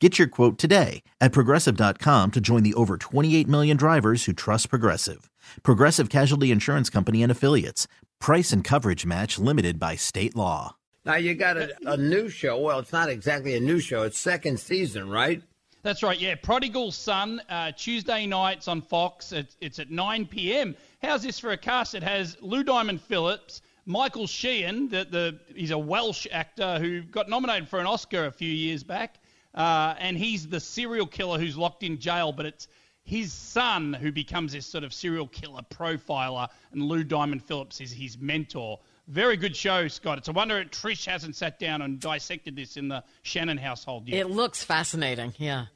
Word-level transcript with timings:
Get 0.00 0.16
your 0.16 0.28
quote 0.28 0.58
today 0.58 1.02
at 1.20 1.32
progressive.com 1.32 2.30
to 2.30 2.40
join 2.40 2.62
the 2.62 2.74
over 2.74 2.96
28 2.96 3.48
million 3.48 3.76
drivers 3.76 4.24
who 4.26 4.32
trust 4.32 4.70
Progressive. 4.70 5.28
Progressive 5.64 6.08
Casualty 6.08 6.52
Insurance 6.52 6.88
Company 6.88 7.20
and 7.20 7.32
Affiliates. 7.32 7.88
Price 8.20 8.52
and 8.52 8.62
coverage 8.62 9.04
match 9.04 9.40
limited 9.40 9.80
by 9.80 9.96
state 9.96 10.36
law. 10.36 10.76
Now 11.04 11.16
you 11.16 11.34
got 11.34 11.56
a, 11.56 11.74
a 11.86 11.96
new 11.96 12.28
show. 12.28 12.60
Well, 12.60 12.78
it's 12.78 12.92
not 12.92 13.08
exactly 13.08 13.56
a 13.56 13.60
new 13.60 13.80
show. 13.80 14.02
It's 14.02 14.18
second 14.18 14.60
season, 14.60 15.08
right? 15.10 15.42
That's 15.82 16.02
right, 16.02 16.18
yeah. 16.18 16.34
Prodigal 16.36 16.92
Son, 16.92 17.40
uh, 17.48 17.72
Tuesday 17.72 18.26
nights 18.26 18.68
on 18.68 18.82
Fox. 18.82 19.32
It's, 19.32 19.56
it's 19.60 19.78
at 19.80 19.90
9 19.90 20.26
p.m. 20.26 20.76
How's 21.02 21.22
this 21.22 21.40
for 21.40 21.50
a 21.50 21.56
cast? 21.56 21.94
It 21.94 22.02
has 22.04 22.36
Lou 22.40 22.62
Diamond 22.62 23.00
Phillips, 23.00 23.62
Michael 23.86 24.26
Sheen, 24.26 24.90
the, 24.90 25.06
the, 25.10 25.40
he's 25.56 25.70
a 25.70 25.78
Welsh 25.78 26.26
actor 26.30 26.78
who 26.78 27.02
got 27.02 27.28
nominated 27.28 27.68
for 27.68 27.80
an 27.80 27.86
Oscar 27.86 28.26
a 28.26 28.32
few 28.32 28.52
years 28.52 28.84
back, 28.84 29.18
uh, 29.58 29.94
and 29.98 30.16
he's 30.16 30.46
the 30.46 30.60
serial 30.60 31.06
killer 31.06 31.38
who's 31.38 31.58
locked 31.58 31.82
in 31.82 31.98
jail, 31.98 32.32
but 32.32 32.46
it's 32.46 32.68
his 33.02 33.32
son 33.32 33.92
who 33.92 34.12
becomes 34.12 34.52
this 34.52 34.66
sort 34.66 34.84
of 34.84 34.94
serial 34.94 35.26
killer 35.26 35.62
profiler, 35.68 36.48
and 36.72 36.82
Lou 36.82 37.02
Diamond 37.02 37.42
Phillips 37.42 37.80
is 37.80 37.92
his 37.92 38.16
mentor. 38.18 38.78
Very 39.08 39.36
good 39.36 39.56
show, 39.56 39.88
Scott. 39.88 40.18
It's 40.18 40.28
a 40.28 40.32
wonder 40.32 40.64
Trish 40.64 41.06
hasn't 41.06 41.34
sat 41.34 41.58
down 41.58 41.82
and 41.82 41.98
dissected 41.98 42.54
this 42.54 42.76
in 42.76 42.88
the 42.88 43.02
Shannon 43.22 43.58
household 43.58 44.06
yet. 44.06 44.20
It 44.20 44.30
looks 44.30 44.62
fascinating, 44.62 45.34
yeah. 45.38 45.66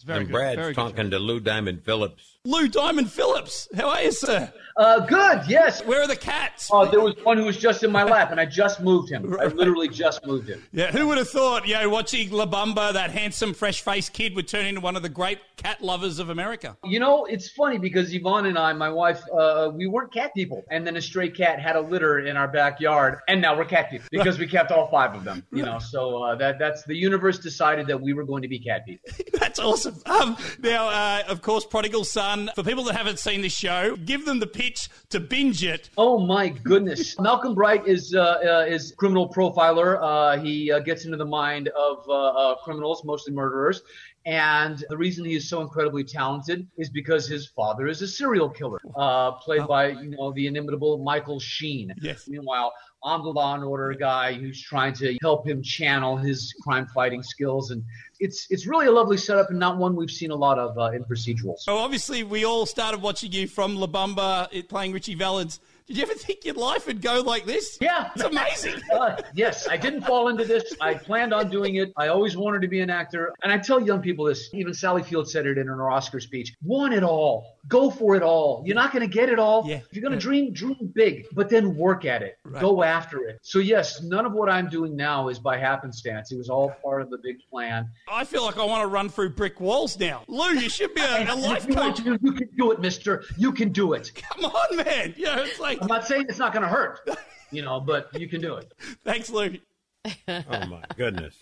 It's 0.00 0.06
very 0.06 0.20
and 0.20 0.28
good. 0.28 0.32
Brad's 0.32 0.56
very 0.56 0.74
talking 0.74 1.04
show. 1.04 1.10
to 1.10 1.18
Lou 1.18 1.40
Diamond 1.40 1.84
Phillips. 1.84 2.38
Lou 2.46 2.68
Diamond 2.68 3.12
Phillips. 3.12 3.68
How 3.76 3.90
are 3.90 4.02
you, 4.02 4.12
sir? 4.12 4.50
Uh, 4.78 5.00
good. 5.00 5.42
Yes. 5.46 5.84
Where 5.84 6.00
are 6.00 6.06
the 6.06 6.16
cats? 6.16 6.70
Oh, 6.72 6.90
there 6.90 7.00
was 7.00 7.14
one 7.22 7.36
who 7.36 7.44
was 7.44 7.58
just 7.58 7.84
in 7.84 7.92
my 7.92 8.02
lap, 8.02 8.30
and 8.30 8.40
I 8.40 8.46
just 8.46 8.80
moved 8.80 9.10
him. 9.10 9.36
I 9.38 9.44
literally 9.44 9.88
just 9.88 10.24
moved 10.24 10.48
him. 10.48 10.64
Yeah, 10.72 10.90
who 10.90 11.06
would 11.08 11.18
have 11.18 11.28
thought, 11.28 11.68
you 11.68 11.74
know, 11.74 11.90
watching 11.90 12.30
La 12.30 12.46
Bamba, 12.46 12.94
that 12.94 13.10
handsome, 13.10 13.52
fresh 13.52 13.82
faced 13.82 14.14
kid, 14.14 14.34
would 14.36 14.48
turn 14.48 14.64
into 14.64 14.80
one 14.80 14.96
of 14.96 15.02
the 15.02 15.10
great 15.10 15.38
cat 15.56 15.82
lovers 15.82 16.18
of 16.18 16.30
America? 16.30 16.78
You 16.82 16.98
know, 16.98 17.26
it's 17.26 17.50
funny 17.50 17.76
because 17.76 18.14
Yvonne 18.14 18.46
and 18.46 18.58
I, 18.58 18.72
my 18.72 18.88
wife, 18.88 19.20
uh, 19.38 19.70
we 19.74 19.86
weren't 19.86 20.10
cat 20.10 20.32
people, 20.34 20.64
and 20.70 20.86
then 20.86 20.96
a 20.96 21.02
stray 21.02 21.28
cat 21.28 21.60
had 21.60 21.76
a 21.76 21.80
litter 21.82 22.20
in 22.20 22.38
our 22.38 22.48
backyard, 22.48 23.18
and 23.28 23.42
now 23.42 23.54
we're 23.54 23.66
cat 23.66 23.90
people 23.90 24.08
because 24.10 24.38
we 24.38 24.46
kept 24.46 24.72
all 24.72 24.88
five 24.90 25.14
of 25.14 25.24
them. 25.24 25.44
You 25.52 25.64
know, 25.64 25.78
so 25.78 26.22
uh, 26.22 26.36
that 26.36 26.58
that's 26.58 26.84
the 26.84 26.96
universe 26.96 27.38
decided 27.38 27.86
that 27.88 28.00
we 28.00 28.14
were 28.14 28.24
going 28.24 28.40
to 28.40 28.48
be 28.48 28.58
cat 28.58 28.86
people. 28.86 29.10
That's 29.38 29.58
awesome. 29.58 29.89
Um, 30.10 30.36
now, 30.60 30.88
uh, 30.88 31.22
of 31.28 31.40
course, 31.40 31.64
Prodigal 31.64 32.04
Son, 32.04 32.50
for 32.54 32.62
people 32.62 32.84
that 32.84 32.96
haven't 32.96 33.18
seen 33.18 33.40
this 33.42 33.52
show, 33.52 33.96
give 33.96 34.26
them 34.26 34.40
the 34.40 34.46
pitch 34.46 34.88
to 35.10 35.20
binge 35.20 35.64
it. 35.64 35.88
Oh 35.96 36.18
my 36.18 36.48
goodness! 36.48 37.18
Malcolm 37.20 37.54
Bright 37.54 37.86
is 37.86 38.14
uh, 38.14 38.20
uh, 38.20 38.66
is 38.68 38.92
criminal 38.96 39.32
profiler. 39.32 39.98
Uh, 40.02 40.42
he 40.42 40.72
uh, 40.72 40.80
gets 40.80 41.04
into 41.04 41.16
the 41.16 41.24
mind 41.24 41.68
of 41.68 42.08
uh, 42.10 42.56
criminals, 42.64 43.04
mostly 43.04 43.32
murderers. 43.32 43.82
And 44.26 44.84
the 44.90 44.96
reason 44.98 45.24
he 45.24 45.34
is 45.34 45.48
so 45.48 45.62
incredibly 45.62 46.04
talented 46.04 46.66
is 46.76 46.90
because 46.90 47.26
his 47.26 47.46
father 47.48 47.86
is 47.88 48.02
a 48.02 48.08
serial 48.08 48.50
killer, 48.50 48.78
uh, 48.94 49.32
played 49.32 49.66
by 49.66 49.88
you 49.88 50.10
know 50.10 50.32
the 50.32 50.46
inimitable 50.46 50.98
Michael 50.98 51.40
Sheen. 51.40 51.94
Yes. 52.02 52.28
Meanwhile, 52.28 52.72
I'm 53.02 53.22
the 53.22 53.30
Law 53.30 53.54
and 53.54 53.64
Order 53.64 53.94
guy 53.94 54.34
who's 54.34 54.60
trying 54.60 54.92
to 54.94 55.16
help 55.22 55.46
him 55.48 55.62
channel 55.62 56.18
his 56.18 56.54
crime 56.62 56.86
fighting 56.86 57.22
skills, 57.22 57.70
and 57.70 57.82
it's 58.18 58.46
it's 58.50 58.66
really 58.66 58.86
a 58.86 58.92
lovely 58.92 59.16
setup 59.16 59.48
and 59.48 59.58
not 59.58 59.78
one 59.78 59.96
we've 59.96 60.10
seen 60.10 60.30
a 60.30 60.36
lot 60.36 60.58
of 60.58 60.76
uh, 60.76 60.90
in 60.90 61.02
procedurals. 61.04 61.60
So, 61.60 61.78
obviously, 61.78 62.22
we 62.22 62.44
all 62.44 62.66
started 62.66 63.00
watching 63.00 63.32
you 63.32 63.48
from 63.48 63.76
La 63.76 63.86
Bamba, 63.86 64.68
playing 64.68 64.92
Ritchie 64.92 65.14
Valens. 65.14 65.60
Did 65.90 65.96
you 65.96 66.04
ever 66.04 66.14
think 66.14 66.44
your 66.44 66.54
life 66.54 66.86
would 66.86 67.02
go 67.02 67.20
like 67.20 67.46
this? 67.46 67.76
Yeah. 67.80 68.10
It's 68.14 68.22
amazing. 68.22 68.80
Uh, 69.00 69.16
yes, 69.34 69.68
I 69.68 69.76
didn't 69.76 70.02
fall 70.02 70.28
into 70.28 70.44
this. 70.44 70.74
I 70.80 70.94
planned 70.94 71.32
on 71.32 71.48
doing 71.48 71.76
it. 71.76 71.92
I 71.96 72.08
always 72.08 72.36
wanted 72.36 72.60
to 72.62 72.68
be 72.68 72.80
an 72.80 72.90
actor. 72.90 73.32
And 73.42 73.52
I 73.52 73.56
tell 73.56 73.80
young 73.80 74.02
people 74.02 74.24
this, 74.24 74.50
even 74.52 74.74
Sally 74.74 75.02
Field 75.02 75.30
said 75.30 75.46
it 75.46 75.56
in 75.58 75.68
her 75.68 75.90
Oscar 75.90 76.20
speech. 76.20 76.52
Want 76.62 76.92
it 76.92 77.02
all. 77.02 77.56
Go 77.68 77.88
for 77.90 78.16
it 78.16 78.22
all. 78.22 78.62
You're 78.66 78.74
not 78.74 78.92
going 78.92 79.08
to 79.08 79.12
get 79.12 79.28
it 79.28 79.38
all. 79.38 79.66
Yeah. 79.66 79.76
If 79.76 79.92
you're 79.92 80.02
going 80.02 80.12
to 80.12 80.18
dream, 80.18 80.52
dream 80.52 80.92
big, 80.92 81.26
but 81.32 81.48
then 81.48 81.76
work 81.76 82.04
at 82.04 82.20
it. 82.22 82.36
Go 82.60 82.82
after 82.82 83.22
it. 83.28 83.38
So, 83.42 83.58
yes, 83.58 84.02
none 84.02 84.26
of 84.26 84.32
what 84.32 84.50
I'm 84.50 84.68
doing 84.68 84.96
now 84.96 85.28
is 85.28 85.38
by 85.38 85.56
happenstance. 85.56 86.32
It 86.32 86.36
was 86.36 86.50
all 86.50 86.74
part 86.82 87.00
of 87.00 87.10
the 87.10 87.18
big 87.18 87.36
plan. 87.48 87.88
I 88.10 88.24
feel 88.24 88.44
like 88.44 88.58
I 88.58 88.64
want 88.64 88.82
to 88.82 88.88
run 88.88 89.08
through 89.08 89.30
brick 89.30 89.60
walls 89.60 89.98
now. 89.98 90.24
Lou, 90.26 90.50
you 90.50 90.68
should 90.68 90.94
be 90.94 91.00
a, 91.00 91.32
a 91.32 91.36
life 91.36 91.66
you 91.66 91.74
coach. 91.74 91.98
to, 91.98 92.18
you 92.20 92.32
can 92.32 92.48
do 92.56 92.72
it, 92.72 92.80
mister. 92.80 93.24
You 93.38 93.52
can 93.52 93.70
do 93.72 93.94
it. 93.94 94.12
Come 94.14 94.44
on, 94.46 94.76
man. 94.76 95.14
You 95.16 95.26
know, 95.26 95.42
it's 95.42 95.60
like, 95.60 95.79
I'm 95.80 95.86
not 95.86 96.06
saying 96.06 96.26
it's 96.28 96.38
not 96.38 96.52
going 96.52 96.62
to 96.62 96.68
hurt, 96.68 97.08
you 97.50 97.62
know, 97.62 97.80
but 97.80 98.08
you 98.18 98.28
can 98.28 98.40
do 98.40 98.54
it. 98.56 98.72
thanks, 99.04 99.30
Lou. 99.30 99.56
Oh 100.28 100.66
my 100.66 100.82
goodness! 100.96 101.34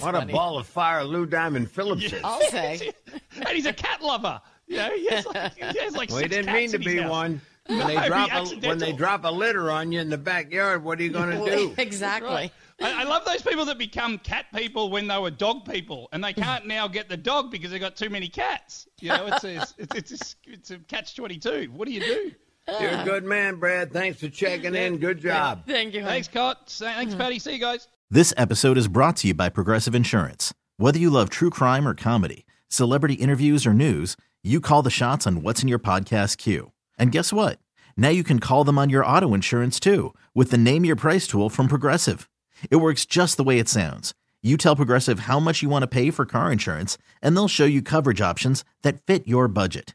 what 0.00 0.16
a 0.16 0.26
ball 0.26 0.58
of 0.58 0.66
fire 0.66 1.04
Lou 1.04 1.26
Diamond 1.26 1.70
Phillips 1.70 2.12
is. 2.12 2.20
I'll 2.24 2.40
say. 2.40 2.90
and 3.36 3.48
he's 3.50 3.66
a 3.66 3.72
cat 3.72 4.02
lover. 4.02 4.40
You 4.66 4.78
know, 4.78 4.90
he 4.96 5.08
has 5.10 5.26
like, 5.26 5.54
he 5.56 5.78
has 5.78 5.94
like 5.96 6.10
Well, 6.10 6.18
he 6.18 6.26
didn't 6.28 6.46
cats 6.46 6.56
mean 6.56 6.70
to 6.72 6.78
be 6.80 6.96
house. 6.96 7.10
one. 7.10 7.40
When 7.68 7.78
No, 7.78 7.86
they 7.86 8.08
drop 8.08 8.30
a, 8.32 8.68
when 8.68 8.78
they 8.78 8.92
drop 8.92 9.24
a 9.24 9.28
litter 9.30 9.70
on 9.70 9.92
you 9.92 10.00
in 10.00 10.10
the 10.10 10.18
backyard, 10.18 10.82
what 10.82 10.98
are 10.98 11.04
you 11.04 11.10
going 11.10 11.30
to 11.30 11.44
do? 11.56 11.74
exactly. 11.78 12.50
I, 12.80 13.02
I 13.02 13.04
love 13.04 13.24
those 13.24 13.42
people 13.42 13.64
that 13.66 13.78
become 13.78 14.18
cat 14.18 14.46
people 14.52 14.90
when 14.90 15.06
they 15.06 15.18
were 15.18 15.30
dog 15.30 15.64
people, 15.64 16.08
and 16.12 16.24
they 16.24 16.32
can't 16.32 16.66
now 16.66 16.88
get 16.88 17.08
the 17.08 17.16
dog 17.16 17.52
because 17.52 17.70
they've 17.70 17.80
got 17.80 17.94
too 17.94 18.10
many 18.10 18.26
cats. 18.26 18.88
You 19.00 19.10
know, 19.10 19.26
it's 19.28 19.44
a, 19.44 19.54
it's 19.54 19.74
it's 19.94 20.12
a, 20.12 20.50
it's 20.52 20.70
a 20.72 20.78
catch 20.78 21.14
twenty 21.14 21.38
two. 21.38 21.70
What 21.76 21.86
do 21.86 21.94
you 21.94 22.00
do? 22.00 22.32
You're 22.80 22.90
a 22.90 22.94
uh. 22.94 23.04
good 23.04 23.24
man, 23.24 23.56
Brad. 23.56 23.92
Thanks 23.92 24.20
for 24.20 24.28
checking 24.28 24.74
in. 24.74 24.98
Good 24.98 25.20
job. 25.20 25.64
Thank 25.66 25.94
you. 25.94 26.02
Thanks, 26.02 26.28
Scott. 26.28 26.68
Thanks, 26.68 27.12
hmm. 27.12 27.18
Patty. 27.18 27.38
See 27.38 27.54
you 27.54 27.58
guys. 27.58 27.88
This 28.10 28.34
episode 28.36 28.76
is 28.76 28.88
brought 28.88 29.16
to 29.18 29.28
you 29.28 29.34
by 29.34 29.48
Progressive 29.48 29.94
Insurance. 29.94 30.52
Whether 30.76 30.98
you 30.98 31.10
love 31.10 31.30
true 31.30 31.50
crime 31.50 31.88
or 31.88 31.94
comedy, 31.94 32.44
celebrity 32.68 33.14
interviews 33.14 33.66
or 33.66 33.72
news, 33.72 34.16
you 34.42 34.60
call 34.60 34.82
the 34.82 34.90
shots 34.90 35.26
on 35.26 35.42
what's 35.42 35.62
in 35.62 35.68
your 35.68 35.78
podcast 35.78 36.36
queue. 36.36 36.72
And 36.98 37.12
guess 37.12 37.32
what? 37.32 37.58
Now 37.96 38.10
you 38.10 38.24
can 38.24 38.38
call 38.38 38.64
them 38.64 38.78
on 38.78 38.90
your 38.90 39.06
auto 39.06 39.34
insurance 39.34 39.80
too 39.80 40.14
with 40.34 40.50
the 40.50 40.58
Name 40.58 40.84
Your 40.84 40.96
Price 40.96 41.26
tool 41.26 41.48
from 41.48 41.68
Progressive. 41.68 42.28
It 42.70 42.76
works 42.76 43.06
just 43.06 43.36
the 43.36 43.44
way 43.44 43.58
it 43.58 43.68
sounds. 43.68 44.14
You 44.42 44.56
tell 44.56 44.76
Progressive 44.76 45.20
how 45.20 45.38
much 45.38 45.62
you 45.62 45.68
want 45.68 45.82
to 45.82 45.86
pay 45.86 46.10
for 46.10 46.26
car 46.26 46.50
insurance, 46.50 46.98
and 47.22 47.36
they'll 47.36 47.48
show 47.48 47.64
you 47.64 47.80
coverage 47.80 48.20
options 48.20 48.64
that 48.82 49.00
fit 49.06 49.26
your 49.28 49.46
budget. 49.46 49.94